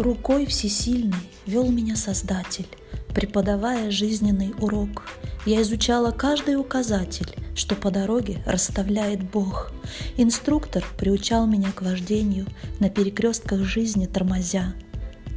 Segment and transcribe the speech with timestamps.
[0.00, 2.68] рукой всесильной вел меня Создатель,
[3.14, 5.04] преподавая жизненный урок.
[5.46, 9.72] Я изучала каждый указатель, что по дороге расставляет Бог.
[10.16, 12.46] Инструктор приучал меня к вождению
[12.78, 14.74] на перекрестках жизни тормозя.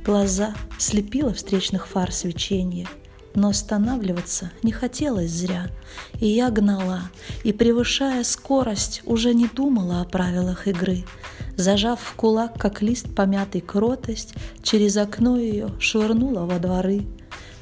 [0.05, 2.87] Глаза слепило встречных фар свечение–
[3.35, 5.69] но останавливаться не хотелось зря,
[6.19, 7.01] и я гнала,
[7.43, 11.03] и, превышая скорость, уже не думала о правилах игры.
[11.55, 17.05] Зажав в кулак, как лист помятый кротость, через окно ее швырнула во дворы.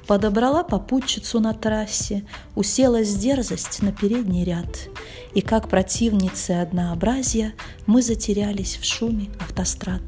[0.08, 2.24] Подобрала попутчицу на трассе,
[2.56, 4.90] уселась дерзость на передний ряд.
[5.34, 7.54] И как противницы однообразия
[7.86, 10.02] мы затерялись в шуме автострад.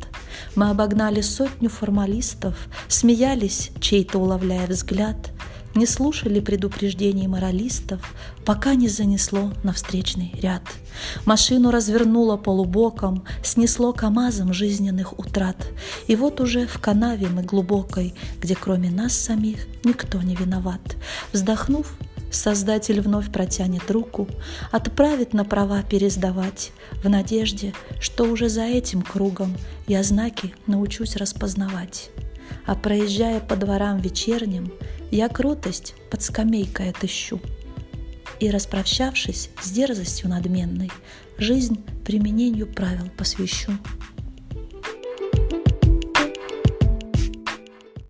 [0.56, 5.32] Мы обогнали сотню формалистов, смеялись, чей-то уловляя взгляд—
[5.76, 8.14] не слушали предупреждений моралистов,
[8.46, 10.62] пока не занесло на встречный ряд.
[11.26, 15.58] Машину развернуло полубоком, снесло КамАЗом жизненных утрат.
[16.08, 20.96] И вот уже в канаве мы глубокой, где кроме нас самих никто не виноват.
[21.32, 21.88] Вздохнув,
[22.34, 24.28] Создатель вновь протянет руку,
[24.72, 26.72] отправит на права пересдавать,
[27.04, 29.56] в надежде, что уже за этим кругом
[29.88, 32.10] я знаки научусь распознавать.
[32.66, 34.74] А проезжая по дворам вечерним,
[35.16, 37.40] я кротость под скамейкой отыщу.
[38.40, 40.92] И, распрощавшись с дерзостью надменной,
[41.38, 43.72] жизнь применению правил посвящу.